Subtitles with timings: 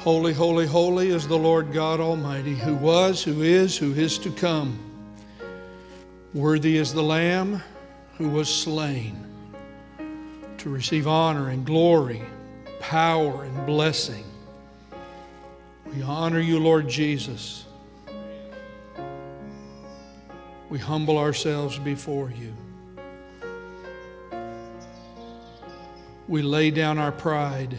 [0.00, 4.30] Holy, holy, holy is the Lord God Almighty, who was, who is, who is to
[4.30, 4.78] come.
[6.32, 7.62] Worthy is the Lamb
[8.16, 9.22] who was slain
[10.56, 12.22] to receive honor and glory,
[12.80, 14.24] power and blessing.
[15.94, 17.66] We honor you, Lord Jesus.
[20.70, 22.54] We humble ourselves before you.
[26.26, 27.76] We lay down our pride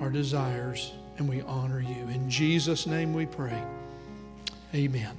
[0.00, 2.08] our desires, and we honor you.
[2.08, 3.62] In Jesus' name we pray.
[4.74, 5.14] Amen.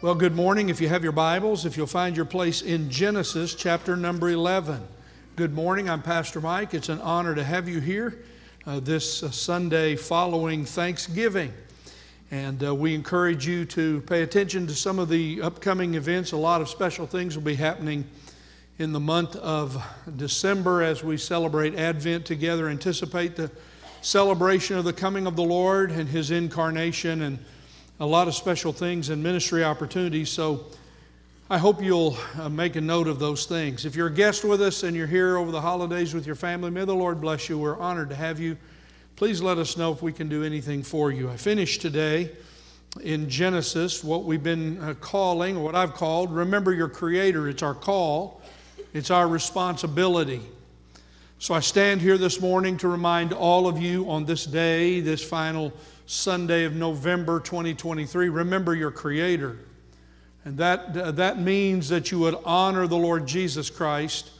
[0.00, 0.68] Well, good morning.
[0.68, 4.86] If you have your Bibles, if you'll find your place in Genesis chapter number 11.
[5.34, 5.90] Good morning.
[5.90, 6.72] I'm Pastor Mike.
[6.72, 8.22] It's an honor to have you here
[8.64, 11.52] uh, this uh, Sunday following Thanksgiving.
[12.30, 16.30] And uh, we encourage you to pay attention to some of the upcoming events.
[16.30, 18.04] A lot of special things will be happening
[18.78, 19.82] in the month of
[20.16, 23.50] December as we celebrate Advent together, anticipate the
[24.06, 27.40] celebration of the coming of the Lord and His incarnation, and
[27.98, 30.30] a lot of special things and ministry opportunities.
[30.30, 30.66] So
[31.50, 33.84] I hope you'll uh, make a note of those things.
[33.84, 36.70] If you're a guest with us and you're here over the holidays with your family,
[36.70, 37.58] may the Lord bless you.
[37.58, 38.56] We're honored to have you.
[39.16, 41.28] Please let us know if we can do anything for you.
[41.28, 42.30] I finished today
[43.02, 47.48] in Genesis what we've been uh, calling, or what I've called, remember your Creator.
[47.48, 48.40] It's our call,
[48.94, 50.42] it's our responsibility.
[51.38, 55.22] So I stand here this morning to remind all of you on this day, this
[55.22, 55.70] final
[56.06, 59.58] Sunday of November 2023, remember your Creator.
[60.46, 64.30] And that, uh, that means that you would honor the Lord Jesus Christ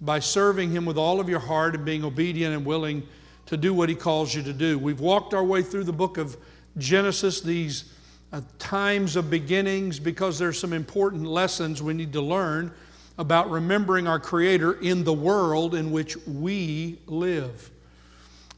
[0.00, 3.06] by serving Him with all of your heart and being obedient and willing
[3.44, 4.78] to do what He calls you to do.
[4.78, 6.38] We've walked our way through the book of
[6.78, 7.92] Genesis, these
[8.32, 12.72] uh, times of beginnings, because there's some important lessons we need to learn
[13.18, 17.70] about remembering our Creator in the world in which we live.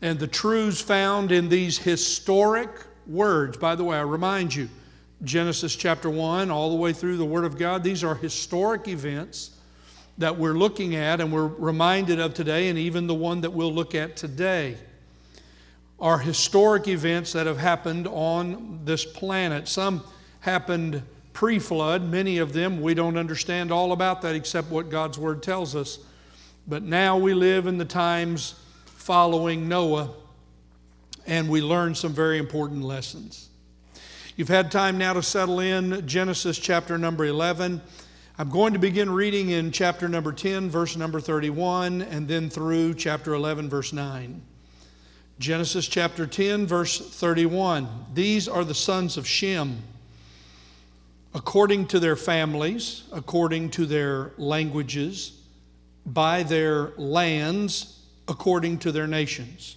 [0.03, 2.71] And the truths found in these historic
[3.07, 4.69] words, by the way, I remind you,
[5.25, 9.51] Genesis chapter 1, all the way through the Word of God, these are historic events
[10.19, 13.73] that we're looking at and we're reminded of today, and even the one that we'll
[13.73, 14.77] look at today
[16.01, 19.67] are historic events that have happened on this planet.
[19.67, 20.05] Some
[20.41, 21.03] happened
[21.39, 22.03] pre flood.
[22.03, 26.01] Many of them, we don't understand all about that except what God's Word tells us.
[26.67, 28.57] But now we live in the times
[28.87, 30.11] following Noah,
[31.29, 33.51] and we learn some very important lessons.
[34.35, 37.83] You've had time now to settle in Genesis chapter number 11.
[38.37, 42.95] I'm going to begin reading in chapter number 10, verse number 31, and then through
[42.95, 44.43] chapter 11, verse 9.
[45.39, 47.89] Genesis chapter 10, verse 31.
[48.13, 49.85] These are the sons of Shem
[51.35, 55.41] according to their families, according to their languages,
[56.07, 59.77] by their lands, according to their nations.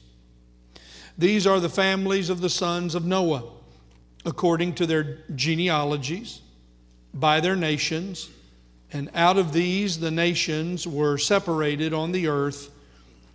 [1.17, 3.43] These are the families of the sons of Noah,
[4.25, 6.41] according to their genealogies,
[7.13, 8.29] by their nations,
[8.93, 12.69] and out of these the nations were separated on the earth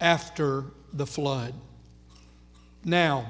[0.00, 1.54] after the flood.
[2.84, 3.26] Now,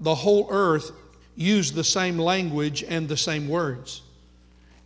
[0.00, 0.92] the whole earth
[1.36, 4.02] used the same language and the same words.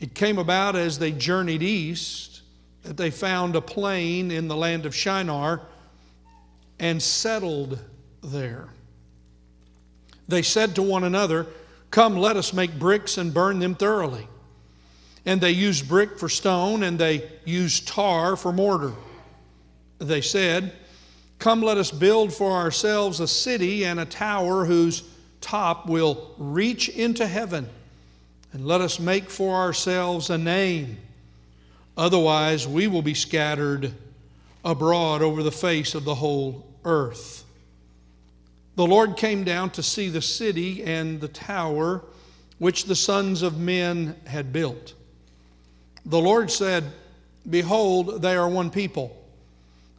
[0.02, 2.42] It came about as they journeyed east
[2.82, 5.62] that they found a plain in the land of Shinar
[6.80, 7.78] and settled
[8.20, 8.68] there.
[10.26, 11.46] They said to one another,
[11.92, 14.26] Come, let us make bricks and burn them thoroughly.
[15.24, 18.94] And they used brick for stone, and they used tar for mortar.
[19.98, 20.72] They said,
[21.38, 25.04] Come, let us build for ourselves a city and a tower whose
[25.40, 27.68] top will reach into heaven
[28.52, 30.98] and let us make for ourselves a name.
[31.96, 33.92] Otherwise, we will be scattered
[34.64, 37.44] abroad over the face of the whole earth.
[38.76, 42.02] The Lord came down to see the city and the tower
[42.58, 44.94] which the sons of men had built.
[46.06, 46.84] The Lord said,
[47.48, 49.16] Behold, they are one people,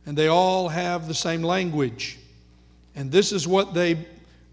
[0.06, 2.18] and they all have the same language.
[2.96, 4.06] And this is what they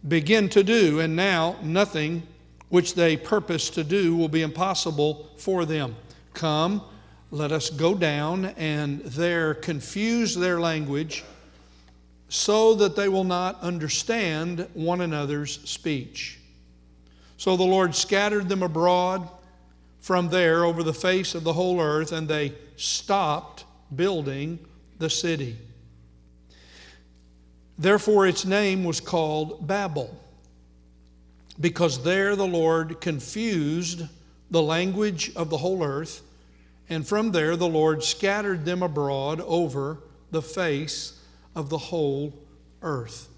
[0.06, 2.23] begin to do, and now nothing
[2.70, 5.94] which they purpose to do will be impossible for them.
[6.32, 6.82] Come,
[7.31, 11.25] let us go down and there confuse their language
[12.28, 16.38] so that they will not understand one another's speech.
[17.37, 19.28] So the Lord scattered them abroad
[19.99, 23.64] from there over the face of the whole earth, and they stopped
[23.94, 24.58] building
[24.99, 25.56] the city.
[27.78, 30.17] Therefore, its name was called Babel
[31.60, 34.02] because there the Lord confused
[34.50, 36.22] the language of the whole earth,
[36.88, 39.98] and from there the Lord scattered them abroad over
[40.30, 41.20] the face
[41.54, 42.32] of the whole
[42.82, 43.28] earth.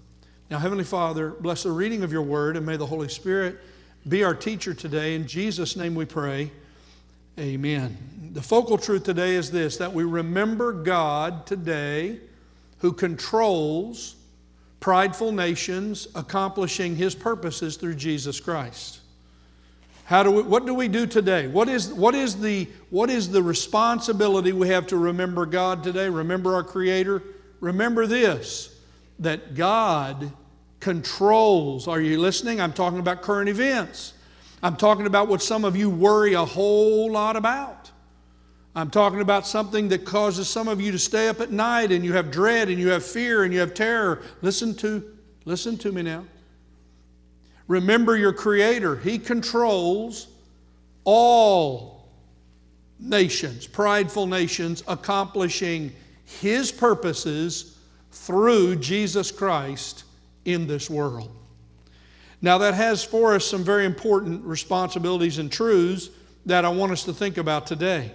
[0.49, 3.59] Now, Heavenly Father, bless the reading of your word, and may the Holy Spirit
[4.07, 5.15] be our teacher today.
[5.15, 6.51] In Jesus' name we pray.
[7.39, 7.97] Amen.
[8.33, 12.19] The focal truth today is this that we remember God today
[12.79, 14.15] who controls
[14.83, 18.99] prideful nations accomplishing his purposes through Jesus Christ.
[20.03, 21.47] How do we, what do we do today?
[21.47, 26.09] What is, what, is the, what is the responsibility we have to remember God today?
[26.09, 27.23] Remember our Creator?
[27.61, 28.77] Remember this
[29.19, 30.33] that God
[30.81, 31.87] controls.
[31.87, 32.59] Are you listening?
[32.59, 34.15] I'm talking about current events.
[34.61, 37.82] I'm talking about what some of you worry a whole lot about.
[38.75, 42.03] I'm talking about something that causes some of you to stay up at night and
[42.03, 44.23] you have dread and you have fear and you have terror.
[44.41, 45.03] Listen to
[45.45, 46.25] listen to me now.
[47.67, 48.95] Remember your creator.
[48.95, 50.27] He controls
[51.03, 52.07] all
[52.99, 55.91] nations, prideful nations accomplishing
[56.25, 57.77] his purposes
[58.11, 60.03] through Jesus Christ
[60.45, 61.29] in this world.
[62.41, 66.09] Now, that has for us some very important responsibilities and truths
[66.45, 68.11] that I want us to think about today.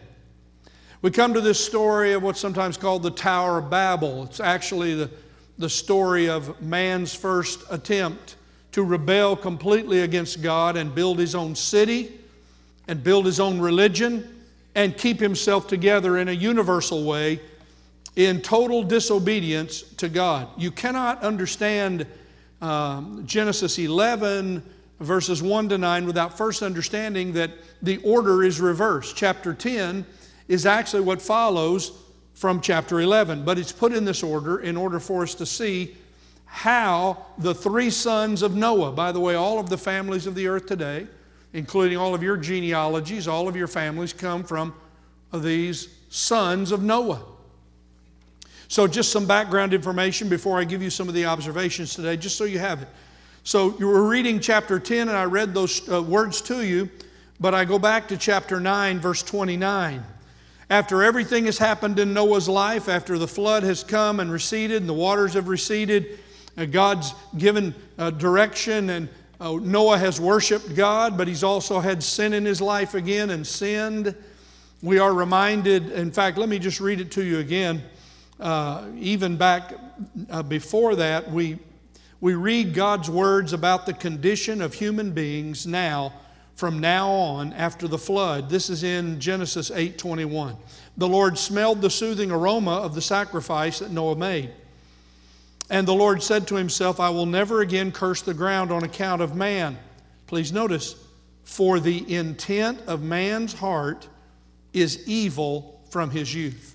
[1.00, 4.25] We come to this story of what's sometimes called the Tower of Babel.
[4.25, 5.11] It's actually the,
[5.56, 8.35] the story of man's first attempt
[8.73, 12.19] to rebel completely against God and build his own city
[12.89, 14.43] and build his own religion
[14.75, 17.41] and keep himself together in a universal way
[18.17, 20.49] in total disobedience to God.
[20.56, 22.09] You cannot understand
[22.61, 24.65] um, Genesis 11,
[24.99, 27.53] verses 1 to 9, without first understanding that
[27.83, 29.15] the order is reversed.
[29.15, 30.05] Chapter 10
[30.49, 31.93] is actually what follows
[32.35, 35.97] from chapter 11, but it's put in this order in order for us to see
[36.47, 40.49] how the three sons of Noah, by the way, all of the families of the
[40.49, 41.06] earth today,
[41.53, 44.75] including all of your genealogies, all of your families come from
[45.33, 47.23] these sons of Noah.
[48.69, 52.37] So, just some background information before I give you some of the observations today, just
[52.37, 52.89] so you have it.
[53.43, 56.89] So, you were reading chapter 10, and I read those uh, words to you,
[57.41, 60.05] but I go back to chapter 9, verse 29.
[60.70, 64.88] After everything has happened in Noah's life, after the flood has come and receded, and
[64.88, 66.19] the waters have receded,
[66.56, 69.09] uh, God's given uh, direction, and
[69.41, 73.47] uh, Noah has worshiped God, but he's also had sin in his life again and
[73.47, 74.15] sinned.
[74.82, 77.82] We are reminded, in fact, let me just read it to you again
[78.41, 79.75] uh, even back
[80.31, 81.59] uh, before that, we,
[82.20, 86.12] we read God's words about the condition of human beings now,
[86.58, 88.50] from now on, after the flood.
[88.50, 90.56] This is in Genesis 8:21.
[90.96, 94.50] The Lord smelled the soothing aroma of the sacrifice that Noah made.
[95.70, 99.22] And the Lord said to himself, I will never again curse the ground on account
[99.22, 99.78] of man.
[100.26, 100.96] Please notice,
[101.44, 104.08] for the intent of man's heart
[104.72, 106.75] is evil from his youth.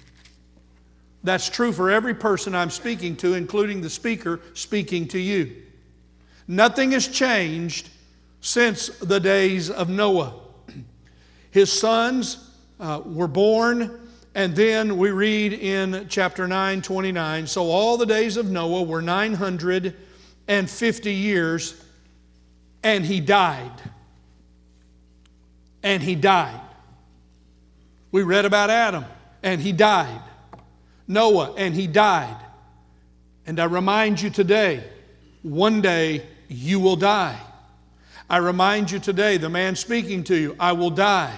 [1.26, 5.58] That's true for every person I'm speaking to, including the speaker speaking to you.
[6.48, 7.90] Nothing has changed
[8.44, 10.34] since the days of Noah.
[11.50, 14.02] His sons uh, were born,
[14.36, 19.02] and then we read in chapter 9 29 so all the days of Noah were
[19.02, 21.82] 950 years,
[22.84, 23.72] and he died.
[25.82, 26.60] And he died.
[28.12, 29.06] We read about Adam,
[29.42, 30.22] and he died.
[31.08, 32.36] Noah, and he died.
[33.46, 34.84] And I remind you today,
[35.44, 37.40] one day you will die.
[38.30, 41.38] I remind you today, the man speaking to you, I will die.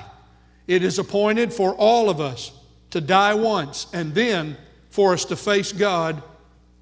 [0.68, 2.52] It is appointed for all of us
[2.92, 4.58] to die once and then
[4.90, 6.24] for us to face God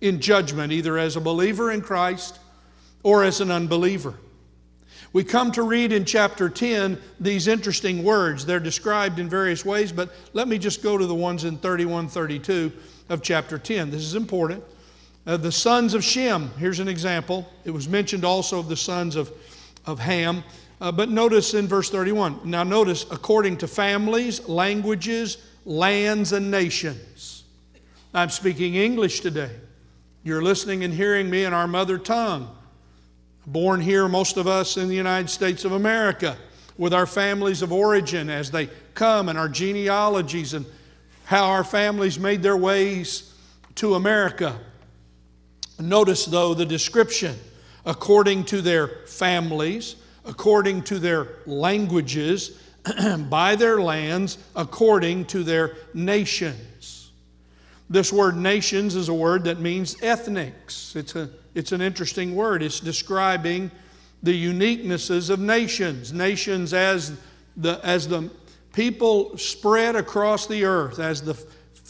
[0.02, 2.40] in judgment, either as a believer in Christ
[3.02, 4.16] or as an unbeliever.
[5.14, 8.46] We come to read in chapter 10 these interesting words.
[8.46, 12.08] They're described in various ways, but let me just go to the ones in 31
[12.08, 12.72] 32
[13.10, 13.92] of chapter 10.
[13.92, 14.64] This is important.
[15.26, 17.48] Uh, the sons of Shem, here's an example.
[17.64, 19.32] It was mentioned also of the sons of,
[19.86, 20.44] of Ham.
[20.82, 22.42] Uh, but notice in verse 31.
[22.44, 27.44] Now, notice, according to families, languages, lands, and nations.
[28.14, 29.52] I'm speaking English today.
[30.24, 32.50] You're listening and hearing me in our mother tongue
[33.46, 36.38] born here, most of us in the United States of America,
[36.78, 40.66] with our families of origin as they come and our genealogies and
[41.26, 43.34] how our families made their ways
[43.76, 44.58] to America.
[45.80, 47.38] Notice, though, the description
[47.86, 52.60] according to their families, according to their languages,
[53.30, 57.12] by their lands, according to their nations.
[57.90, 60.96] This word nations is a word that means ethnics.
[60.96, 62.64] It's a it's an interesting word.
[62.64, 63.70] It's describing
[64.22, 66.12] the uniquenesses of nations.
[66.12, 67.18] Nations as
[67.58, 68.30] the, as the
[68.74, 71.36] people spread across the earth, as the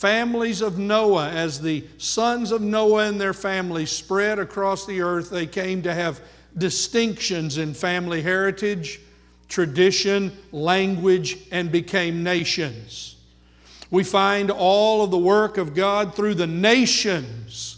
[0.03, 5.29] families of Noah, as the sons of Noah and their families spread across the earth,
[5.29, 6.19] they came to have
[6.57, 8.99] distinctions in family heritage,
[9.47, 13.15] tradition, language, and became nations.
[13.91, 17.77] We find all of the work of God through the nations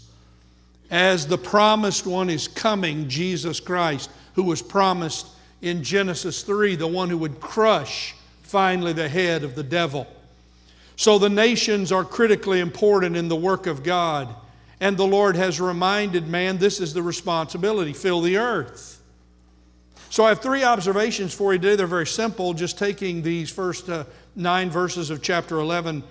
[0.90, 5.28] as the promised one is coming, Jesus Christ, who was promised
[5.62, 10.08] in Genesis 3, the one who would crush finally the head of the devil.
[10.96, 14.34] So the nations are critically important in the work of God.
[14.80, 19.00] And the Lord has reminded man this is the responsibility fill the earth.
[20.10, 21.76] So I have three observations for you today.
[21.76, 26.02] They're very simple, just taking these first uh, nine verses of chapter 11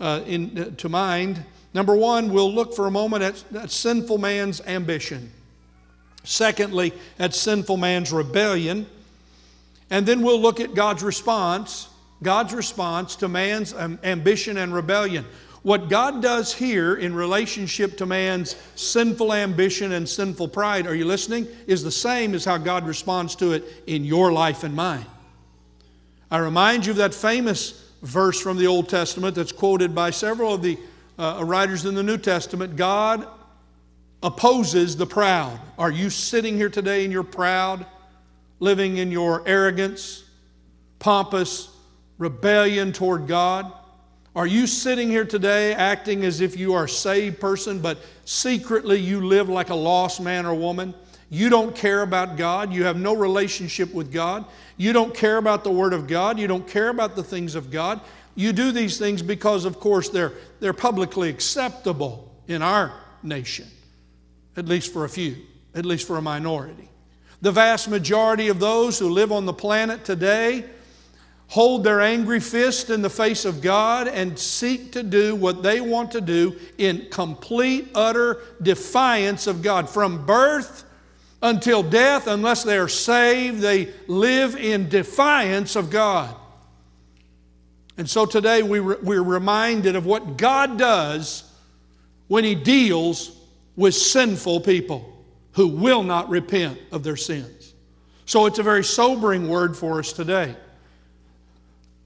[0.00, 1.44] uh, in, uh, to mind.
[1.72, 5.30] Number one, we'll look for a moment at, at sinful man's ambition.
[6.24, 8.86] Secondly, at sinful man's rebellion.
[9.90, 11.88] And then we'll look at God's response,
[12.22, 15.24] God's response to man's ambition and rebellion.
[15.62, 21.06] What God does here in relationship to man's sinful ambition and sinful pride, are you
[21.06, 21.48] listening?
[21.66, 25.06] Is the same as how God responds to it in your life and mine.
[26.30, 30.52] I remind you of that famous verse from the Old Testament that's quoted by several
[30.52, 30.78] of the
[31.18, 33.26] uh, writers in the New Testament God
[34.22, 35.58] opposes the proud.
[35.78, 37.86] Are you sitting here today and you're proud,
[38.60, 40.24] living in your arrogance,
[40.98, 41.73] pompous
[42.18, 43.72] rebellion toward God?
[44.36, 48.98] Are you sitting here today acting as if you are a saved person, but secretly
[48.98, 50.92] you live like a lost man or woman?
[51.30, 52.72] You don't care about God.
[52.72, 54.44] You have no relationship with God.
[54.76, 56.38] You don't care about the Word of God.
[56.38, 58.00] You don't care about the things of God.
[58.34, 62.92] You do these things because, of course, they're, they're publicly acceptable in our
[63.22, 63.66] nation,
[64.56, 65.36] at least for a few,
[65.74, 66.88] at least for a minority.
[67.40, 70.64] The vast majority of those who live on the planet today
[71.48, 75.80] hold their angry fist in the face of God and seek to do what they
[75.80, 79.88] want to do in complete, utter defiance of God.
[79.88, 80.84] From birth
[81.42, 86.34] until death, unless they are saved, they live in defiance of God.
[87.96, 91.44] And so today we re- we're reminded of what God does
[92.28, 93.36] when He deals
[93.76, 95.14] with sinful people
[95.52, 97.74] who will not repent of their sins.
[98.26, 100.56] So it's a very sobering word for us today.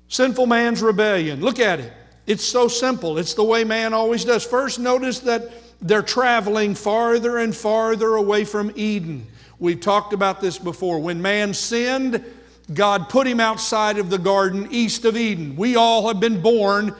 [0.09, 1.41] Sinful man's rebellion.
[1.41, 1.93] Look at it.
[2.27, 3.19] It's so simple.
[3.19, 4.45] It's the way man always does.
[4.45, 5.51] First, notice that
[5.81, 9.27] they're traveling farther and farther away from Eden.
[9.59, 10.99] We've talked about this before.
[11.01, 12.25] When man sinned,
[12.73, 15.57] God put him outside of the garden east of Eden.
[15.57, 16.95] We all have been born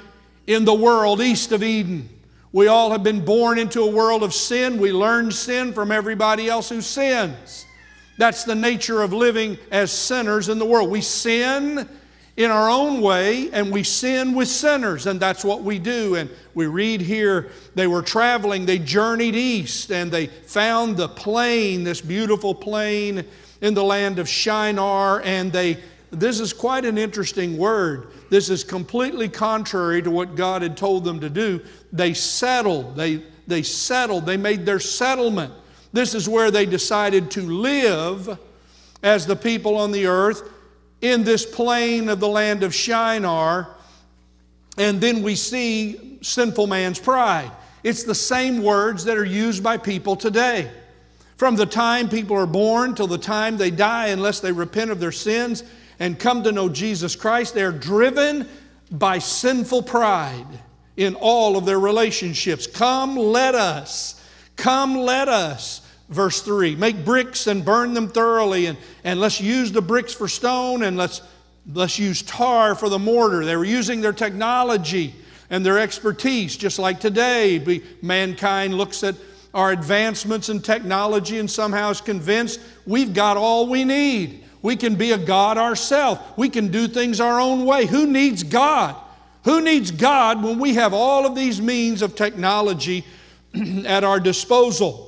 [0.47, 2.09] in the world east of Eden.
[2.53, 4.79] We all have been born into a world of sin.
[4.79, 7.67] We learn sin from everybody else who sins.
[8.17, 10.91] That's the nature of living as sinners in the world.
[10.91, 11.89] We sin
[12.39, 16.15] in our own way and we sin with sinners, and that's what we do.
[16.15, 21.83] And we read here they were traveling, they journeyed east, and they found the plain,
[21.83, 23.25] this beautiful plain
[23.61, 25.79] in the land of Shinar, and they
[26.11, 28.07] this is quite an interesting word.
[28.31, 31.61] This is completely contrary to what God had told them to do.
[31.93, 35.53] They settled, they, they settled, they made their settlement.
[35.93, 38.39] This is where they decided to live
[39.03, 40.49] as the people on the earth
[41.01, 43.69] in this plain of the land of Shinar.
[44.77, 47.51] And then we see sinful man's pride.
[47.85, 50.71] It's the same words that are used by people today.
[51.37, 54.99] From the time people are born till the time they die, unless they repent of
[54.99, 55.63] their sins
[56.01, 58.49] and come to know Jesus Christ, they're driven
[58.91, 60.47] by sinful pride
[60.97, 62.67] in all of their relationships.
[62.67, 64.21] Come, let us.
[64.57, 65.88] Come, let us.
[66.09, 70.29] Verse 3 Make bricks and burn them thoroughly, and, and let's use the bricks for
[70.29, 71.23] stone, and let's,
[71.73, 73.45] let's use tar for the mortar.
[73.45, 75.15] They were using their technology
[75.51, 77.83] and their expertise, just like today.
[78.03, 79.15] Mankind looks at
[79.55, 84.45] our advancements in technology and somehow is convinced we've got all we need.
[84.61, 86.21] We can be a God ourselves.
[86.37, 87.87] We can do things our own way.
[87.87, 88.97] Who needs God?
[89.45, 93.05] Who needs God when we have all of these means of technology
[93.87, 95.08] at our disposal?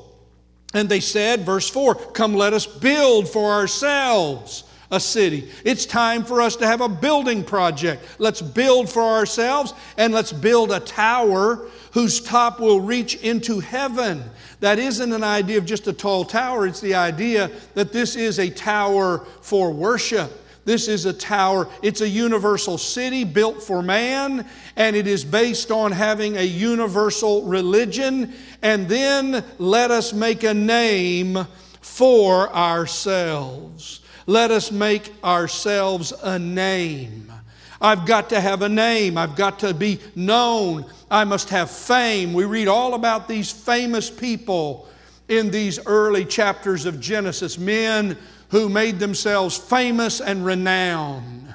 [0.72, 5.48] And they said, verse 4, Come let us build for ourselves a city.
[5.64, 8.04] It's time for us to have a building project.
[8.18, 14.22] Let's build for ourselves and let's build a tower whose top will reach into heaven.
[14.60, 18.38] That isn't an idea of just a tall tower, it's the idea that this is
[18.38, 20.30] a tower for worship.
[20.64, 21.68] This is a tower.
[21.82, 24.46] It's a universal city built for man,
[24.76, 28.34] and it is based on having a universal religion.
[28.62, 31.46] And then let us make a name
[31.80, 34.00] for ourselves.
[34.26, 37.32] Let us make ourselves a name.
[37.80, 39.16] I've got to have a name.
[39.16, 40.84] I've got to be known.
[41.10, 42.34] I must have fame.
[42.34, 44.88] We read all about these famous people
[45.28, 48.18] in these early chapters of Genesis, men
[48.50, 51.54] who made themselves famous and renowned.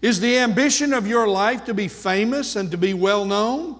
[0.00, 3.78] Is the ambition of your life to be famous and to be well known?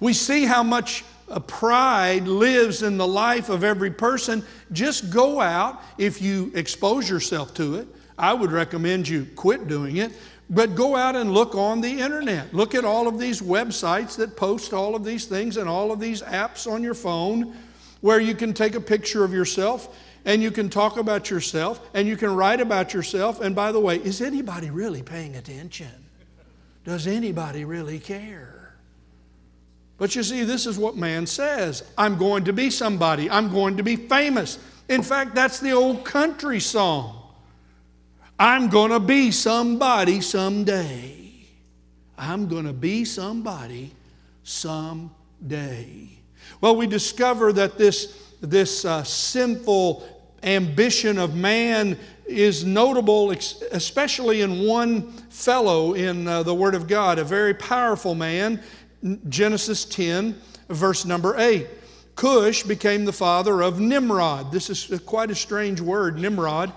[0.00, 1.04] We see how much
[1.46, 4.44] pride lives in the life of every person.
[4.72, 7.88] Just go out if you expose yourself to it.
[8.18, 10.12] I would recommend you quit doing it.
[10.48, 12.54] But go out and look on the internet.
[12.54, 15.98] Look at all of these websites that post all of these things and all of
[15.98, 17.56] these apps on your phone
[18.00, 22.06] where you can take a picture of yourself and you can talk about yourself and
[22.06, 23.40] you can write about yourself.
[23.40, 25.90] And by the way, is anybody really paying attention?
[26.84, 28.55] Does anybody really care?
[29.98, 33.76] But you see, this is what man says I'm going to be somebody, I'm going
[33.76, 34.58] to be famous.
[34.88, 37.22] In fact, that's the old country song.
[38.38, 41.32] I'm going to be somebody someday.
[42.18, 43.92] I'm going to be somebody
[44.44, 46.08] someday.
[46.60, 50.06] Well, we discover that this, this uh, sinful
[50.42, 57.18] ambition of man is notable, especially in one fellow in uh, the Word of God,
[57.18, 58.62] a very powerful man,
[59.28, 61.66] Genesis 10, verse number 8.
[62.14, 64.50] Cush became the father of Nimrod.
[64.50, 66.72] This is quite a strange word, Nimrod.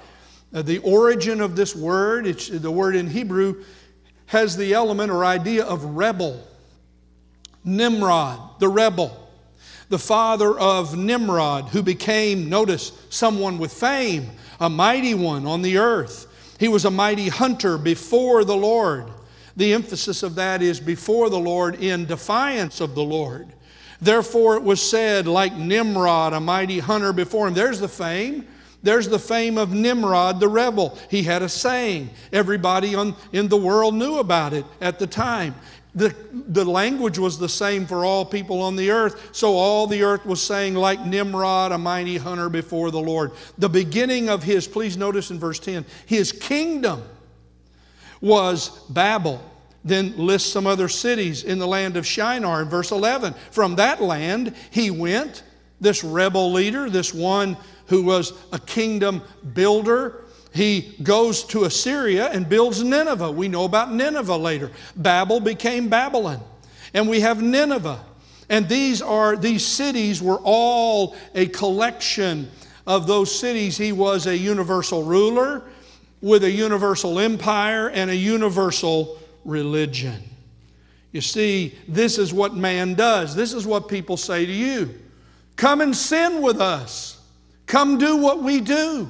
[0.54, 3.64] Uh, the origin of this word, the word in Hebrew,
[4.26, 6.46] has the element or idea of rebel.
[7.64, 9.30] Nimrod, the rebel
[9.90, 15.78] the father of Nimrod, who became, notice, someone with fame, a mighty one on the
[15.78, 16.28] earth.
[16.60, 19.06] He was a mighty hunter before the Lord.
[19.56, 23.48] The emphasis of that is before the Lord in defiance of the Lord.
[24.02, 27.54] Therefore, it was said, like Nimrod, a mighty hunter before him.
[27.54, 28.48] There's the fame.
[28.82, 30.98] There's the fame of Nimrod the rebel.
[31.10, 32.10] He had a saying.
[32.32, 35.56] Everybody on, in the world knew about it at the time.
[35.96, 40.04] The, the language was the same for all people on the earth, so all the
[40.04, 43.32] earth was saying, like Nimrod, a mighty hunter before the Lord.
[43.58, 47.04] The beginning of his, please notice in verse 10, his kingdom
[48.22, 49.44] was Babel.
[49.84, 53.34] Then lists some other cities in the land of Shinar in verse 11.
[53.52, 55.44] From that land he went,
[55.80, 59.22] this rebel leader, this one who was a kingdom
[59.54, 63.32] builder, he goes to Assyria and builds Nineveh.
[63.32, 64.72] We know about Nineveh later.
[64.96, 66.44] Babel became Babylon.
[66.94, 68.04] And we have Nineveh.
[68.50, 72.50] And these are these cities were all a collection
[72.88, 73.78] of those cities.
[73.78, 75.64] He was a universal ruler
[76.22, 80.22] with a universal empire and a universal religion.
[81.12, 83.36] You see, this is what man does.
[83.36, 84.94] This is what people say to you.
[85.56, 87.22] Come and sin with us.
[87.66, 89.10] Come do what we do.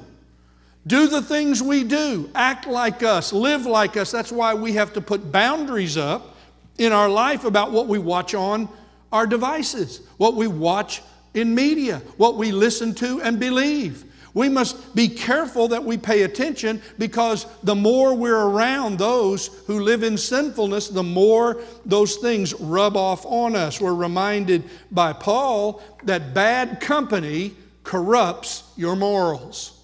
[0.88, 4.12] Do the things we do, act like us, live like us.
[4.12, 6.36] That's why we have to put boundaries up
[6.78, 8.69] in our life about what we watch on
[9.12, 11.02] our devices, what we watch
[11.34, 14.06] in media, what we listen to and believe.
[14.34, 19.80] We must be careful that we pay attention because the more we're around those who
[19.80, 23.82] live in sinfulness, the more those things rub off on us.
[23.82, 29.80] We're reminded by Paul that bad company corrupts your morals.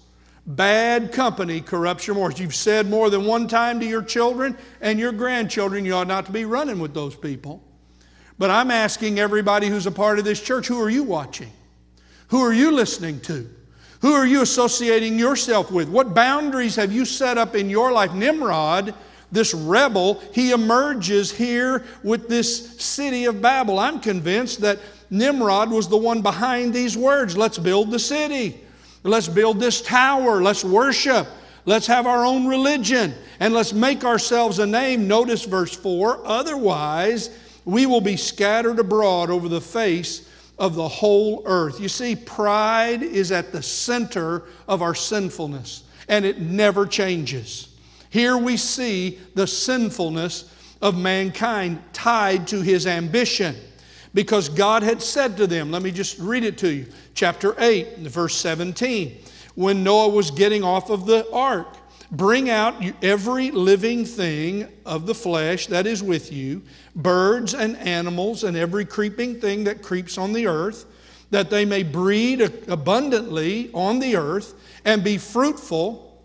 [0.46, 2.38] Bad company corrupts your morals.
[2.38, 6.26] You've said more than one time to your children and your grandchildren, you ought not
[6.26, 7.64] to be running with those people.
[8.38, 11.50] But I'm asking everybody who's a part of this church who are you watching?
[12.28, 13.50] Who are you listening to?
[14.06, 15.88] Who are you associating yourself with?
[15.88, 18.12] What boundaries have you set up in your life?
[18.12, 18.94] Nimrod,
[19.32, 23.80] this rebel, he emerges here with this city of Babel.
[23.80, 24.78] I'm convinced that
[25.10, 28.60] Nimrod was the one behind these words let's build the city.
[29.02, 30.40] Let's build this tower.
[30.40, 31.26] Let's worship.
[31.64, 33.12] Let's have our own religion.
[33.40, 35.08] And let's make ourselves a name.
[35.08, 41.42] Notice verse 4 otherwise, we will be scattered abroad over the face of the whole
[41.46, 41.80] earth.
[41.80, 47.68] You see, pride is at the center of our sinfulness, and it never changes.
[48.10, 53.56] Here we see the sinfulness of mankind tied to his ambition
[54.14, 57.98] because God had said to them, let me just read it to you, chapter 8,
[57.98, 59.18] verse 17.
[59.56, 61.76] When Noah was getting off of the ark,
[62.10, 66.62] bring out every living thing of the flesh that is with you,
[66.94, 70.86] birds and animals, and every creeping thing that creeps on the earth,
[71.30, 76.22] that they may breed abundantly on the earth and be fruitful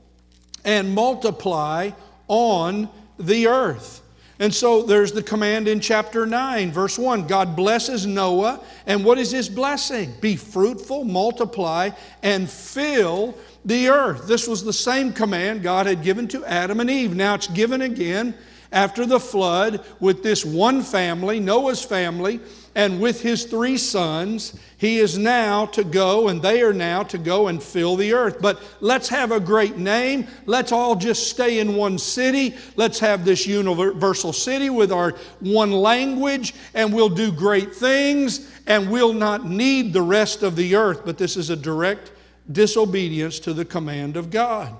[0.64, 1.90] and multiply
[2.28, 4.02] on the earth.
[4.42, 7.28] And so there's the command in chapter 9, verse 1.
[7.28, 8.60] God blesses Noah.
[8.88, 10.16] And what is his blessing?
[10.20, 11.92] Be fruitful, multiply,
[12.24, 14.28] and fill the earth.
[14.28, 17.16] This was the same command God had given to Adam and Eve.
[17.16, 18.36] Now it's given again.
[18.72, 22.40] after the flood with this one family, Noah's family,
[22.74, 27.18] and with his three sons, he is now to go, and they are now to
[27.18, 28.38] go and fill the earth.
[28.42, 30.26] But let's have a great name.
[30.46, 32.56] Let's all just stay in one city.
[32.78, 38.90] Let's have this universal city with our one language, and we'll do great things, and
[38.90, 41.02] we'll not need the rest of the earth.
[41.04, 42.14] But this is a direct
[42.52, 44.76] disobedience to the command of God.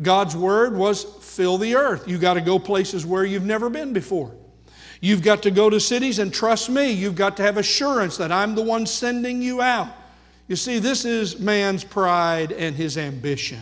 [0.00, 2.08] God's word was fill the earth.
[2.08, 4.34] You got to go places where you've never been before.
[5.00, 6.92] You've got to go to cities and trust me.
[6.92, 9.88] You've got to have assurance that I'm the one sending you out.
[10.48, 13.60] You see, this is man's pride and his ambition.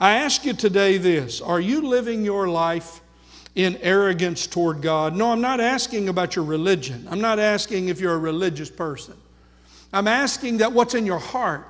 [0.00, 3.00] I ask you today this Are you living your life
[3.54, 5.14] in arrogance toward God?
[5.16, 7.06] No, I'm not asking about your religion.
[7.10, 9.14] I'm not asking if you're a religious person.
[9.92, 11.66] I'm asking that what's in your heart.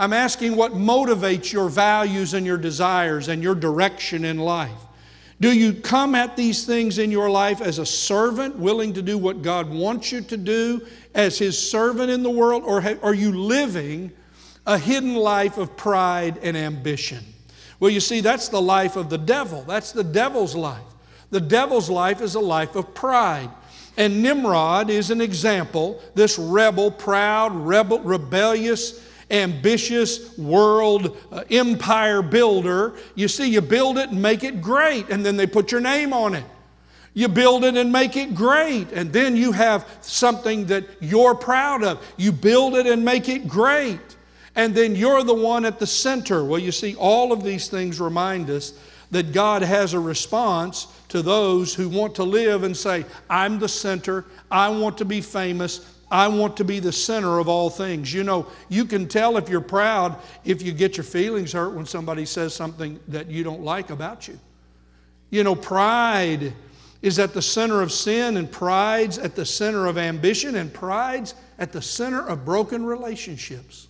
[0.00, 4.70] I'm asking what motivates your values and your desires and your direction in life.
[5.42, 9.18] Do you come at these things in your life as a servant, willing to do
[9.18, 13.30] what God wants you to do as His servant in the world, or are you
[13.32, 14.10] living
[14.66, 17.22] a hidden life of pride and ambition?
[17.78, 19.64] Well, you see, that's the life of the devil.
[19.68, 20.80] That's the devil's life.
[21.28, 23.50] The devil's life is a life of pride.
[23.98, 32.94] And Nimrod is an example, this rebel, proud, rebel, rebellious, ambitious world uh, empire builder.
[33.14, 36.12] You see, you build it and make it great, and then they put your name
[36.12, 36.44] on it.
[37.12, 41.82] You build it and make it great, and then you have something that you're proud
[41.82, 42.04] of.
[42.16, 44.16] You build it and make it great,
[44.54, 46.44] and then you're the one at the center.
[46.44, 48.74] Well, you see, all of these things remind us
[49.10, 53.68] that God has a response to those who want to live and say, I'm the
[53.68, 58.12] center, I want to be famous, I want to be the center of all things.
[58.12, 61.86] You know, you can tell if you're proud if you get your feelings hurt when
[61.86, 64.38] somebody says something that you don't like about you.
[65.30, 66.52] You know, pride
[67.02, 71.34] is at the center of sin, and pride's at the center of ambition, and pride's
[71.58, 73.86] at the center of broken relationships,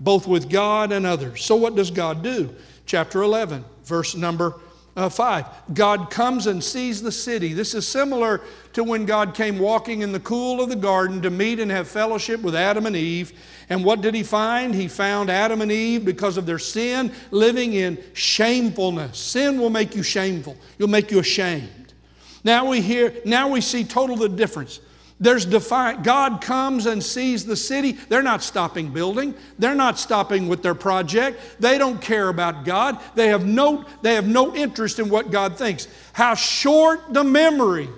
[0.00, 1.44] both with God and others.
[1.44, 2.54] So, what does God do?
[2.86, 4.54] Chapter 11, verse number
[4.98, 5.46] uh, 5.
[5.74, 7.52] God comes and sees the city.
[7.52, 8.40] This is similar
[8.72, 11.86] to when God came walking in the cool of the garden to meet and have
[11.86, 13.32] fellowship with Adam and Eve.
[13.68, 14.74] And what did he find?
[14.74, 19.16] He found Adam and Eve because of their sin living in shamefulness.
[19.18, 21.94] Sin will make you shameful, you'll make you ashamed.
[22.42, 24.80] Now we hear, now we see total the difference.
[25.20, 26.04] There's defiant.
[26.04, 27.92] God comes and sees the city.
[27.92, 29.34] They're not stopping building.
[29.58, 31.40] They're not stopping with their project.
[31.58, 33.00] They don't care about God.
[33.16, 35.88] They have no, they have no interest in what God thinks.
[36.12, 37.88] How short the memory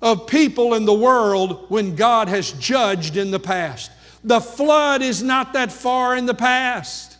[0.00, 3.90] of people in the world when God has judged in the past.
[4.24, 7.18] The flood is not that far in the past.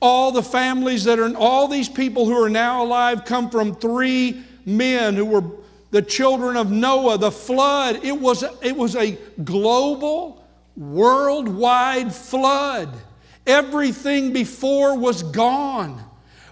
[0.00, 4.44] All the families that are, all these people who are now alive come from three
[4.66, 5.44] men who were
[5.90, 10.44] the children of Noah, the flood, it was, it was a global,
[10.76, 12.92] worldwide flood.
[13.46, 16.02] Everything before was gone.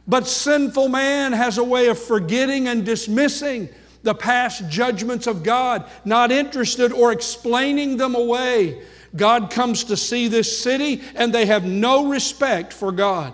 [0.06, 3.68] But sinful man has a way of forgetting and dismissing
[4.02, 8.82] the past judgments of God, not interested or explaining them away.
[9.16, 13.32] God comes to see this city and they have no respect for God.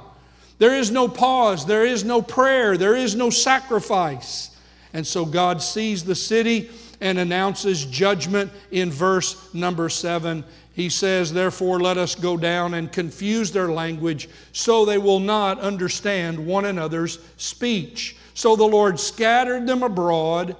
[0.59, 4.50] There is no pause, there is no prayer, there is no sacrifice.
[4.93, 10.45] And so God sees the city and announces judgment in verse number seven.
[10.73, 15.61] He says, Therefore, let us go down and confuse their language so they will not
[15.61, 18.17] understand one another's speech.
[18.35, 20.57] So the Lord scattered them abroad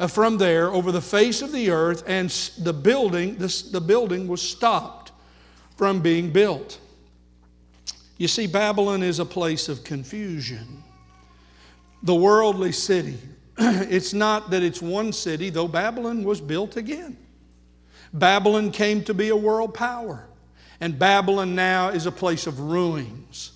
[0.00, 4.40] uh, from there over the face of the earth, and the building, the building was
[4.40, 5.12] stopped
[5.76, 6.78] from being built.
[8.16, 10.82] You see, Babylon is a place of confusion.
[12.02, 13.18] The worldly city,
[13.90, 17.16] it's not that it's one city, though Babylon was built again.
[18.12, 20.28] Babylon came to be a world power.
[20.80, 23.52] And Babylon now is a place of ruins.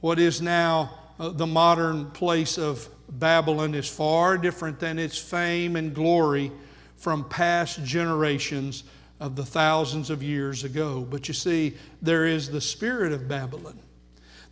[0.00, 5.74] What is now uh, the modern place of Babylon is far different than its fame
[5.74, 6.52] and glory
[6.96, 8.84] from past generations
[9.18, 11.00] of the thousands of years ago.
[11.10, 13.80] But you see, there is the spirit of Babylon.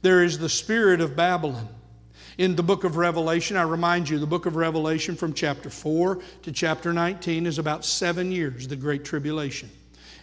[0.02, 1.68] There is the spirit of Babylon
[2.38, 3.56] in the book of Revelation.
[3.56, 7.84] I remind you, the book of Revelation from chapter 4 to chapter 19 is about
[7.84, 9.68] seven years, the Great Tribulation.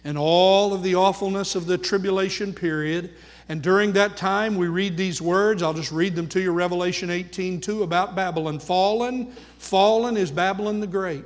[0.02, 3.12] And all of the awfulness of the tribulation period.
[3.48, 5.62] And during that time, we read these words.
[5.62, 8.58] I'll just read them to you Revelation 18 2 about Babylon.
[8.58, 11.24] Fallen, fallen is Babylon the Great.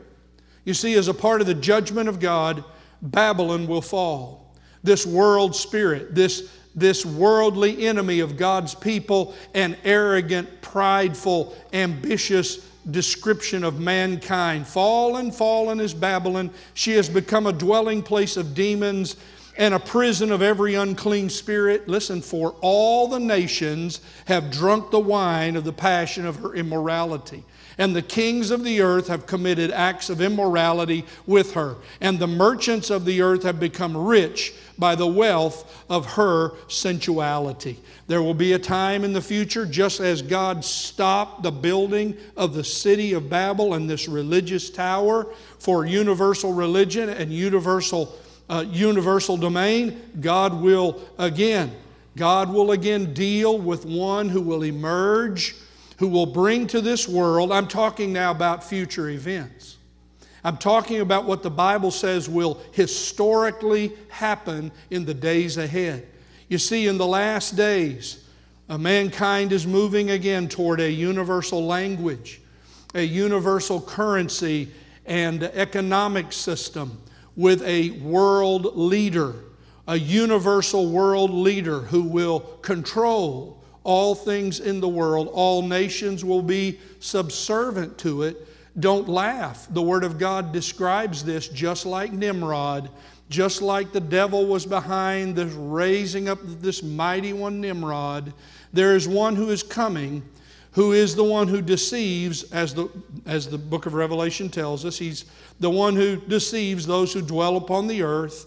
[0.64, 2.64] You see, as a part of the judgment of God,
[3.02, 4.54] Babylon will fall.
[4.82, 13.64] This world spirit, this this worldly enemy of God's people, an arrogant, prideful, ambitious description
[13.64, 14.66] of mankind.
[14.66, 16.50] Fallen, fallen is Babylon.
[16.74, 19.16] She has become a dwelling place of demons
[19.58, 21.88] and a prison of every unclean spirit.
[21.88, 27.44] Listen, for all the nations have drunk the wine of the passion of her immorality
[27.80, 32.26] and the kings of the earth have committed acts of immorality with her, and the
[32.26, 37.78] merchants of the earth have become rich by the wealth of her sensuality.
[38.08, 42.54] There will be a time in the future, just as God stopped the building of
[42.54, 45.26] the city of Babel and this religious tower
[45.58, 51.72] for universal religion and universal, uh, universal domain, God will again.
[52.16, 55.54] God will again deal with one who will emerge
[56.00, 59.76] who will bring to this world, I'm talking now about future events.
[60.42, 66.06] I'm talking about what the Bible says will historically happen in the days ahead.
[66.48, 68.24] You see, in the last days,
[68.68, 72.40] mankind is moving again toward a universal language,
[72.94, 74.70] a universal currency,
[75.06, 77.00] and economic system
[77.36, 79.34] with a world leader,
[79.88, 85.28] a universal world leader who will control all things in the world.
[85.32, 88.46] All nations will be subservient to it.
[88.78, 89.66] Don't laugh.
[89.70, 92.90] The Word of God describes this just like Nimrod,
[93.28, 98.32] just like the devil was behind the raising up this mighty one, Nimrod.
[98.72, 100.22] There is one who is coming
[100.72, 102.88] who is the one who deceives, as the,
[103.26, 104.98] as the book of Revelation tells us.
[104.98, 105.24] He's
[105.58, 108.46] the one who deceives those who dwell upon the earth.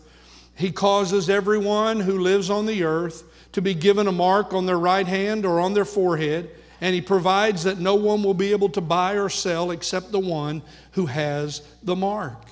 [0.55, 4.79] He causes everyone who lives on the earth to be given a mark on their
[4.79, 6.49] right hand or on their forehead,
[6.83, 10.19] and he provides that no one will be able to buy or sell except the
[10.19, 12.43] one who has the mark.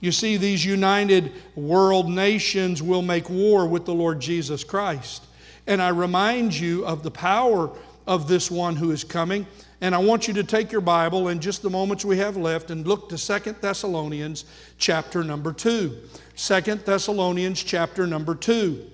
[0.00, 5.24] You see, these united world nations will make war with the Lord Jesus Christ.
[5.66, 7.70] And I remind you of the power
[8.06, 9.46] of this one who is coming.
[9.80, 12.70] And I want you to take your Bible in just the moments we have left
[12.70, 14.44] and look to Second Thessalonians
[14.76, 15.96] chapter number 2.
[16.34, 18.89] Second Thessalonians chapter number 2.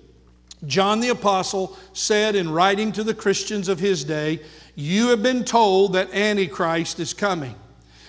[0.64, 4.40] John the Apostle said in writing to the Christians of his day,
[4.74, 7.54] You have been told that Antichrist is coming.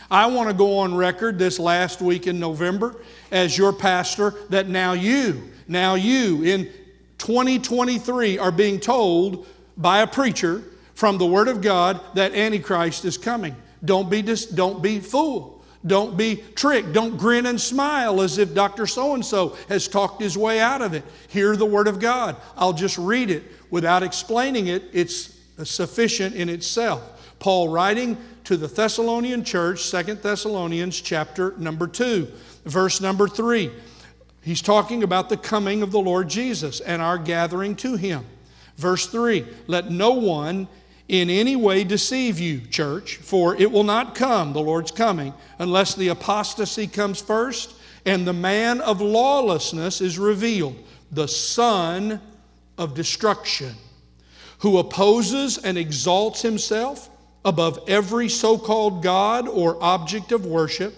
[0.09, 2.95] I want to go on record this last week in November
[3.31, 6.71] as your pastor that now you, now you in
[7.17, 13.17] 2023 are being told by a preacher from the Word of God that Antichrist is
[13.17, 13.55] coming.
[13.83, 15.56] Don't be, dis, don't be fooled.
[15.85, 16.93] Don't be tricked.
[16.93, 18.87] Don't grin and smile as if Dr.
[18.87, 21.03] So and so has talked his way out of it.
[21.29, 22.35] Hear the Word of God.
[22.57, 27.35] I'll just read it without explaining it, it's sufficient in itself.
[27.39, 32.27] Paul writing to the Thessalonian church, Second Thessalonians chapter number 2,
[32.65, 33.71] verse number 3.
[34.41, 38.25] He's talking about the coming of the Lord Jesus and our gathering to him.
[38.77, 40.67] Verse 3 Let no one
[41.07, 45.95] in any way deceive you, church, for it will not come, the Lord's coming, unless
[45.95, 47.73] the apostasy comes first
[48.05, 50.75] and the man of lawlessness is revealed,
[51.11, 52.21] the son
[52.77, 53.73] of destruction,
[54.59, 57.09] who opposes and exalts himself
[57.45, 60.93] above every so called God or object of worship,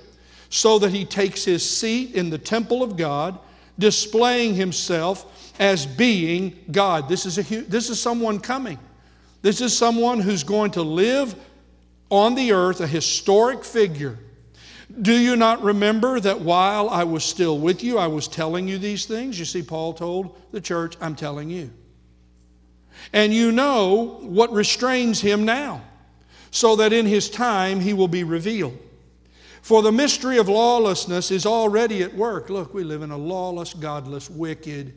[0.50, 3.38] so that he takes his seat in the temple of God,
[3.78, 7.08] displaying himself as being God.
[7.08, 8.80] This is, a, this is someone coming.
[9.42, 11.36] This is someone who's going to live
[12.10, 14.18] on the earth, a historic figure.
[15.02, 18.78] Do you not remember that while I was still with you, I was telling you
[18.78, 19.38] these things?
[19.38, 21.70] You see, Paul told the church, I'm telling you.
[23.14, 25.82] And you know what restrains him now,
[26.52, 28.78] so that in his time he will be revealed.
[29.62, 32.50] For the mystery of lawlessness is already at work.
[32.50, 34.94] Look, we live in a lawless, godless, wicked,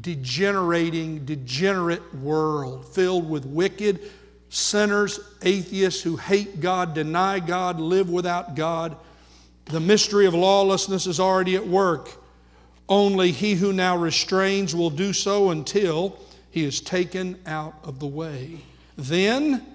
[0.00, 4.00] degenerating, degenerate world filled with wicked
[4.48, 8.96] sinners, atheists who hate God, deny God, live without God.
[9.66, 12.10] The mystery of lawlessness is already at work.
[12.88, 16.18] Only he who now restrains will do so until
[16.50, 18.60] he is taken out of the way.
[18.96, 19.66] Then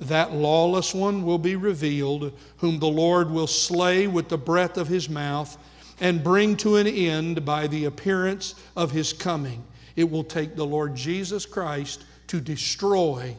[0.00, 4.88] that lawless one will be revealed, whom the Lord will slay with the breath of
[4.88, 5.58] his mouth
[6.00, 9.62] and bring to an end by the appearance of his coming.
[9.96, 13.36] It will take the Lord Jesus Christ to destroy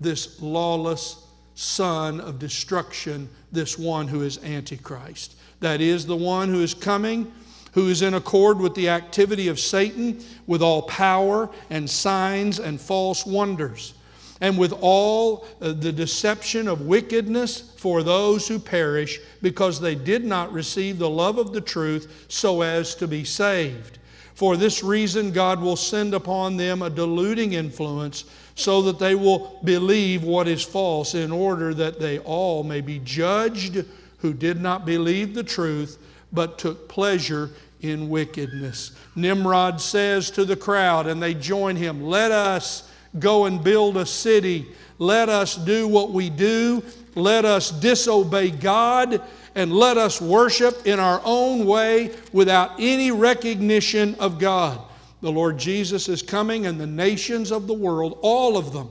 [0.00, 5.36] this lawless son of destruction, this one who is Antichrist.
[5.60, 7.32] That is the one who is coming,
[7.72, 12.80] who is in accord with the activity of Satan, with all power and signs and
[12.80, 13.94] false wonders
[14.40, 20.24] and with all uh, the deception of wickedness for those who perish because they did
[20.24, 23.98] not receive the love of the truth so as to be saved.
[24.34, 28.24] For this reason, God will send upon them a deluding influence
[28.56, 32.98] so that they will believe what is false, in order that they all may be
[33.00, 33.84] judged
[34.18, 35.98] who did not believe the truth,
[36.32, 38.92] but took pleasure in wickedness.
[39.14, 44.06] Nimrod says to the crowd, and they join him, Let us go and build a
[44.06, 44.66] city.
[44.98, 46.82] Let us do what we do.
[47.14, 49.22] Let us disobey God
[49.54, 54.80] and let us worship in our own way without any recognition of God.
[55.20, 58.90] The Lord Jesus is coming, and the nations of the world, all of them,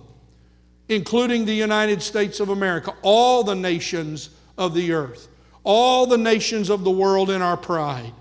[0.89, 5.27] including the United States of America, all the nations of the earth,
[5.63, 8.13] all the nations of the world in our pride,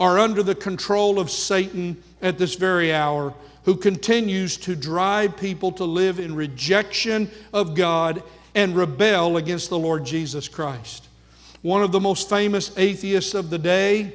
[0.00, 3.34] are under the control of Satan at this very hour,
[3.64, 8.22] who continues to drive people to live in rejection of God
[8.54, 11.08] and rebel against the Lord Jesus Christ.
[11.62, 14.12] One of the most famous atheists of the day,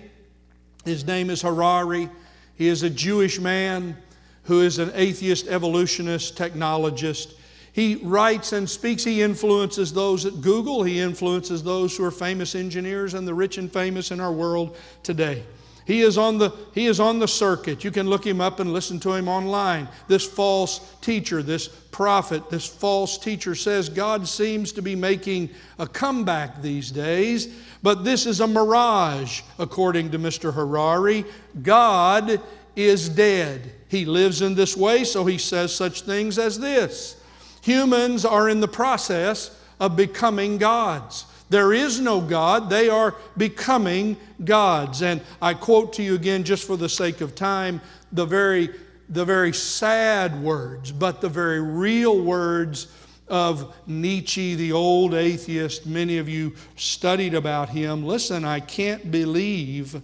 [0.85, 2.09] his name is Harari.
[2.55, 3.97] He is a Jewish man
[4.43, 7.35] who is an atheist evolutionist, technologist.
[7.73, 9.03] He writes and speaks.
[9.03, 10.83] He influences those at Google.
[10.83, 14.77] He influences those who are famous engineers and the rich and famous in our world
[15.01, 15.43] today.
[15.85, 17.83] He is, on the, he is on the circuit.
[17.83, 19.89] You can look him up and listen to him online.
[20.07, 25.87] This false teacher, this prophet, this false teacher says God seems to be making a
[25.87, 30.53] comeback these days, but this is a mirage, according to Mr.
[30.53, 31.25] Harari.
[31.61, 32.41] God
[32.75, 33.73] is dead.
[33.89, 37.17] He lives in this way, so he says such things as this
[37.63, 41.25] Humans are in the process of becoming gods.
[41.49, 42.69] There is no God.
[42.69, 45.01] They are becoming gods.
[45.01, 48.69] And I quote to you again, just for the sake of time, the very,
[49.09, 52.87] the very sad words, but the very real words
[53.27, 55.85] of Nietzsche, the old atheist.
[55.85, 58.05] Many of you studied about him.
[58.05, 60.01] Listen, I can't believe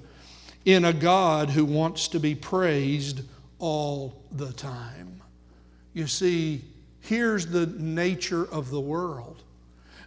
[0.65, 3.21] in a God who wants to be praised
[3.60, 5.21] all the time.
[5.93, 6.63] You see,
[7.02, 9.43] here's the nature of the world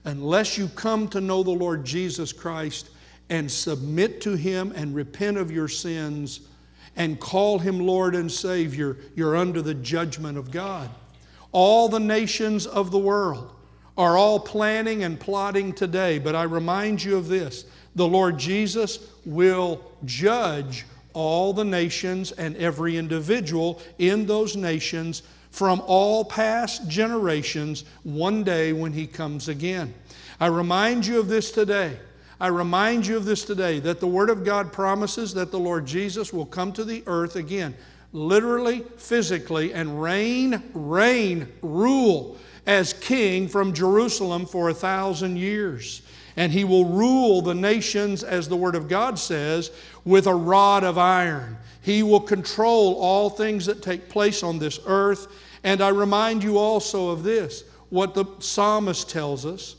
[0.04, 2.90] unless you come to know the Lord Jesus Christ
[3.30, 6.40] and submit to Him and repent of your sins
[6.96, 10.90] and call Him Lord and Savior, you're under the judgment of God.
[11.52, 13.52] All the nations of the world
[13.96, 18.98] are all planning and plotting today, but I remind you of this the Lord Jesus
[19.24, 27.84] will judge all the nations and every individual in those nations from all past generations
[28.02, 29.94] one day when He comes again.
[30.40, 31.98] I remind you of this today.
[32.40, 35.86] I remind you of this today that the Word of God promises that the Lord
[35.86, 37.74] Jesus will come to the earth again,
[38.12, 46.00] literally, physically, and reign, reign, rule as king from Jerusalem for a thousand years.
[46.36, 49.70] And he will rule the nations, as the Word of God says,
[50.06, 51.58] with a rod of iron.
[51.82, 55.26] He will control all things that take place on this earth.
[55.64, 59.76] And I remind you also of this what the psalmist tells us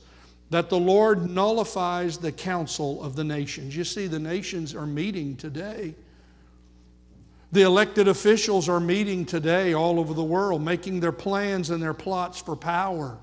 [0.50, 3.76] that the Lord nullifies the counsel of the nations.
[3.76, 5.96] You see, the nations are meeting today.
[7.52, 11.94] The elected officials are meeting today all over the world, making their plans and their
[11.94, 13.18] plots for power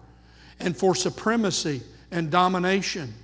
[0.58, 3.14] and for supremacy and domination,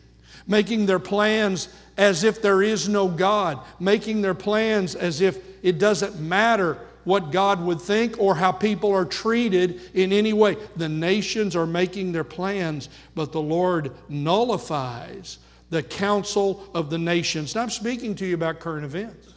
[0.47, 5.79] making their plans as if there is no God, making their plans as if it
[5.79, 10.57] doesn't matter what God would think or how people are treated in any way.
[10.75, 15.39] The nations are making their plans, but the Lord nullifies
[15.71, 17.55] the counsel of the nations.
[17.55, 19.33] Now, I'm speaking to you about current events.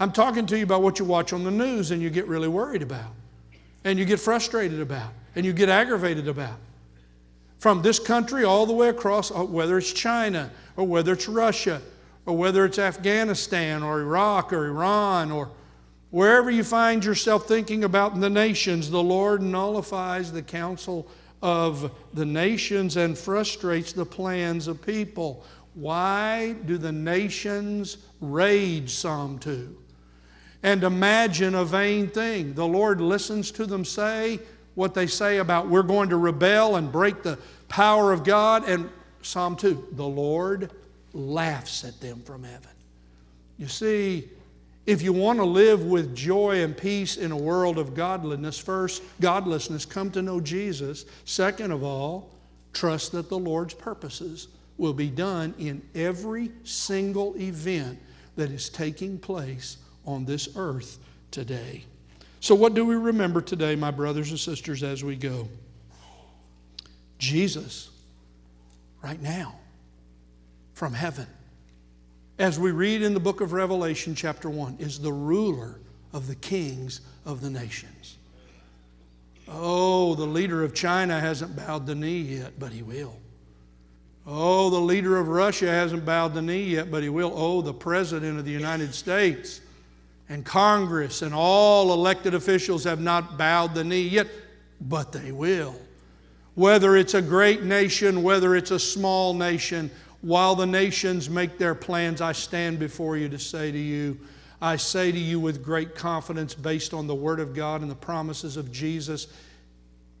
[0.00, 2.48] I'm talking to you about what you watch on the news and you get really
[2.48, 3.12] worried about,
[3.84, 6.58] and you get frustrated about, and you get aggravated about.
[7.58, 11.80] From this country all the way across, uh, whether it's China or whether it's Russia
[12.26, 15.48] or whether it's Afghanistan or Iraq or Iran or
[16.12, 21.08] Wherever you find yourself thinking about the nations, the Lord nullifies the counsel
[21.40, 25.42] of the nations and frustrates the plans of people.
[25.72, 28.94] Why do the nations rage?
[28.94, 29.74] Psalm 2.
[30.62, 32.52] And imagine a vain thing.
[32.52, 34.38] The Lord listens to them say
[34.74, 38.68] what they say about we're going to rebel and break the power of God.
[38.68, 38.90] And
[39.22, 40.72] Psalm 2 the Lord
[41.14, 42.68] laughs at them from heaven.
[43.56, 44.28] You see,
[44.84, 49.02] if you want to live with joy and peace in a world of godliness, first,
[49.20, 51.04] godlessness, come to know Jesus.
[51.24, 52.30] Second of all,
[52.72, 57.98] trust that the Lord's purposes will be done in every single event
[58.34, 60.98] that is taking place on this earth
[61.30, 61.84] today.
[62.40, 65.48] So, what do we remember today, my brothers and sisters, as we go?
[67.18, 67.90] Jesus,
[69.00, 69.54] right now,
[70.74, 71.28] from heaven
[72.42, 75.78] as we read in the book of Revelation, chapter 1, is the ruler
[76.12, 78.18] of the kings of the nations.
[79.46, 83.14] Oh, the leader of China hasn't bowed the knee yet, but he will.
[84.26, 87.32] Oh, the leader of Russia hasn't bowed the knee yet, but he will.
[87.32, 89.60] Oh, the president of the United States
[90.28, 94.26] and Congress and all elected officials have not bowed the knee yet,
[94.80, 95.76] but they will.
[96.56, 99.92] Whether it's a great nation, whether it's a small nation,
[100.22, 104.18] while the nations make their plans, I stand before you to say to you,
[104.60, 107.96] I say to you with great confidence, based on the Word of God and the
[107.96, 109.26] promises of Jesus,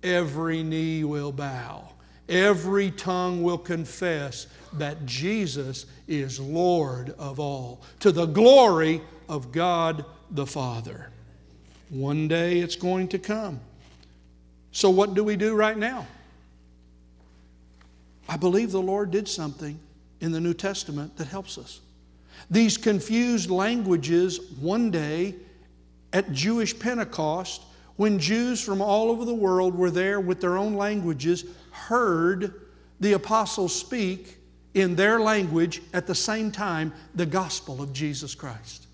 [0.02, 1.88] every knee will bow,
[2.28, 10.04] every tongue will confess that Jesus is Lord of all, to the glory of God
[10.32, 11.10] the Father.
[11.90, 13.60] One day it's going to come.
[14.72, 16.08] So, what do we do right now?
[18.28, 19.78] I believe the Lord did something
[20.22, 21.80] in the New Testament that helps us.
[22.50, 25.34] These confused languages, one day
[26.12, 27.62] at Jewish Pentecost,
[27.96, 32.54] when Jews from all over the world were there with their own languages, heard
[33.00, 34.38] the apostles speak
[34.74, 38.86] in their language at the same time the gospel of Jesus Christ.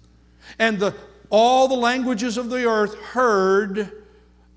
[0.59, 0.95] And the,
[1.31, 4.05] all the languages of the earth heard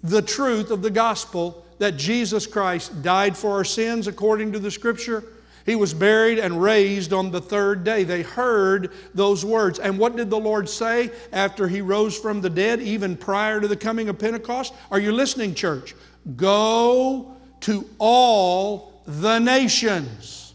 [0.04, 4.72] the truth of the gospel that Jesus Christ died for our sins according to the
[4.72, 5.24] scripture
[5.66, 8.04] he was buried and raised on the third day.
[8.04, 9.80] They heard those words.
[9.80, 13.68] And what did the Lord say after he rose from the dead, even prior to
[13.68, 14.74] the coming of Pentecost?
[14.90, 15.96] Are you listening, church?
[16.36, 20.54] Go to all the nations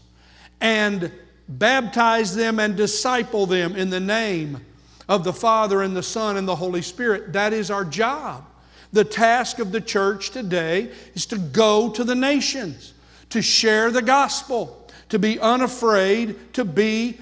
[0.59, 1.11] and
[1.47, 4.65] baptize them and disciple them in the name
[5.07, 7.33] of the Father and the Son and the Holy Spirit.
[7.33, 8.45] That is our job.
[8.91, 12.93] The task of the church today is to go to the nations,
[13.29, 17.17] to share the gospel to be unafraid, to be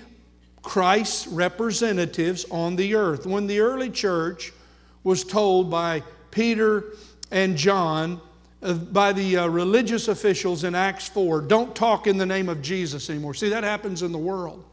[0.61, 3.25] Christ's representatives on the earth.
[3.25, 4.51] When the early church
[5.03, 6.83] was told by Peter
[7.31, 8.19] and John,
[8.63, 12.61] uh, by the uh, religious officials in Acts 4, don't talk in the name of
[12.61, 13.35] Jesus anymore.
[13.35, 14.65] See, that happens in the world.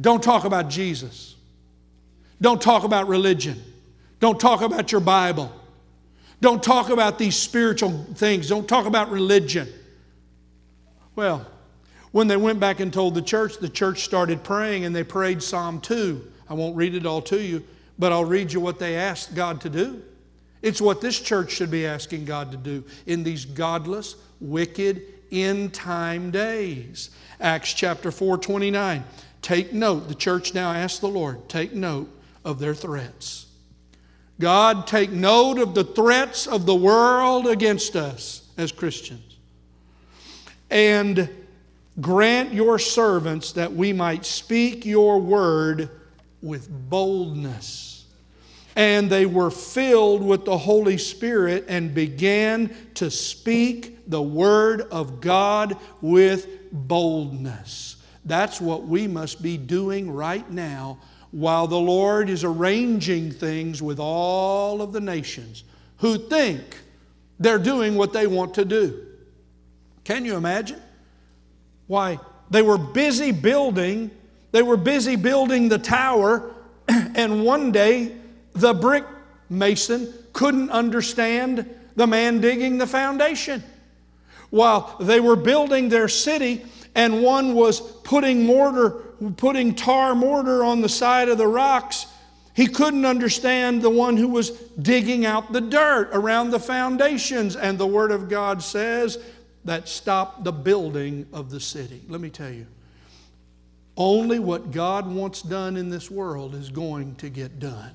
[0.00, 1.34] Don't talk about Jesus.
[2.40, 3.62] Don't talk about religion.
[4.20, 5.52] Don't talk about your Bible.
[6.40, 8.48] Don't talk about these spiritual things.
[8.48, 9.68] Don't talk about religion.
[11.16, 11.46] Well,
[12.12, 15.42] when they went back and told the church, the church started praying and they prayed
[15.42, 16.32] Psalm 2.
[16.48, 17.64] I won't read it all to you,
[17.98, 20.02] but I'll read you what they asked God to do.
[20.62, 25.74] It's what this church should be asking God to do in these godless, wicked, end
[25.74, 27.10] time days.
[27.40, 29.04] Acts chapter 4 29.
[29.42, 32.08] Take note, the church now asks the Lord, take note
[32.44, 33.46] of their threats.
[34.40, 39.33] God, take note of the threats of the world against us as Christians
[40.70, 41.28] and
[42.00, 45.90] grant your servants that we might speak your word
[46.42, 48.06] with boldness.
[48.76, 55.20] And they were filled with the Holy Spirit and began to speak the word of
[55.20, 57.96] God with boldness.
[58.24, 60.98] That's what we must be doing right now
[61.30, 65.64] while the Lord is arranging things with all of the nations
[65.98, 66.78] who think
[67.38, 69.06] they're doing what they want to do.
[70.04, 70.80] Can you imagine?
[71.86, 74.10] Why, they were busy building,
[74.52, 76.54] they were busy building the tower,
[76.88, 78.16] and one day
[78.52, 79.04] the brick
[79.48, 83.62] mason couldn't understand the man digging the foundation.
[84.50, 88.90] While they were building their city, and one was putting mortar,
[89.36, 92.06] putting tar mortar on the side of the rocks,
[92.54, 94.50] he couldn't understand the one who was
[94.80, 97.56] digging out the dirt around the foundations.
[97.56, 99.18] And the Word of God says
[99.64, 102.02] that stopped the building of the city.
[102.08, 102.66] Let me tell you,
[103.96, 107.94] only what God wants done in this world is going to get done.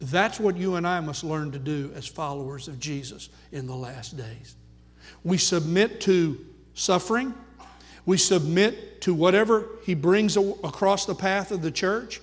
[0.00, 3.74] That's what you and I must learn to do as followers of Jesus in the
[3.74, 4.56] last days.
[5.22, 7.34] We submit to suffering,
[8.06, 12.20] we submit to whatever He brings across the path of the church.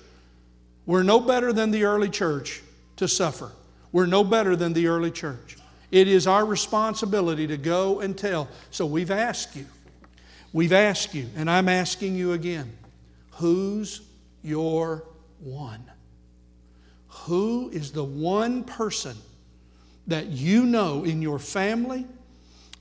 [0.85, 2.61] We're no better than the early church
[2.97, 3.51] to suffer.
[3.91, 5.57] We're no better than the early church.
[5.91, 8.47] It is our responsibility to go and tell.
[8.71, 9.65] So we've asked you.
[10.53, 12.77] We've asked you, and I'm asking you again
[13.31, 14.01] who's
[14.43, 15.03] your
[15.39, 15.83] one?
[17.07, 19.15] Who is the one person
[20.07, 22.05] that you know in your family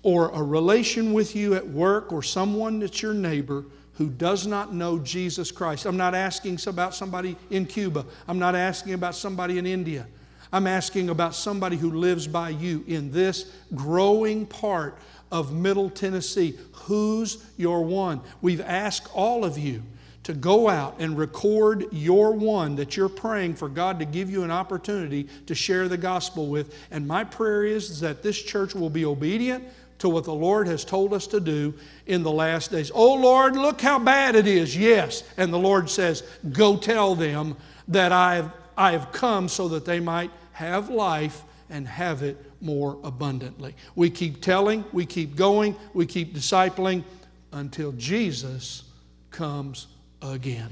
[0.02, 4.74] or a relation with you at work or someone that's your neighbor who does not
[4.74, 5.86] know Jesus Christ?
[5.86, 10.06] I'm not asking about somebody in Cuba, I'm not asking about somebody in India.
[10.52, 14.98] I'm asking about somebody who lives by you in this growing part
[15.30, 16.58] of Middle Tennessee.
[16.72, 18.20] Who's your one?
[18.42, 19.82] We've asked all of you
[20.24, 24.42] to go out and record your one that you're praying for God to give you
[24.42, 26.74] an opportunity to share the gospel with.
[26.90, 29.64] And my prayer is that this church will be obedient
[29.98, 31.74] to what the Lord has told us to do
[32.06, 32.90] in the last days.
[32.94, 34.76] Oh Lord, look how bad it is.
[34.76, 35.24] Yes.
[35.36, 36.22] And the Lord says,
[36.52, 37.56] Go tell them
[37.88, 40.30] that I've, I have come so that they might
[40.60, 43.74] have life and have it more abundantly.
[43.94, 47.02] We keep telling, we keep going, we keep discipling
[47.50, 48.84] until Jesus
[49.30, 49.86] comes
[50.20, 50.70] again.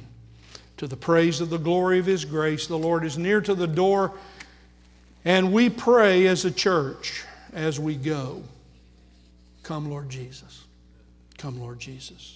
[0.76, 3.66] To the praise of the glory of His grace, the Lord is near to the
[3.66, 4.12] door,
[5.24, 7.24] and we pray as a church
[7.55, 8.43] as we go.
[9.62, 10.64] Come, Lord Jesus.
[11.39, 12.26] Come, Lord Jesus.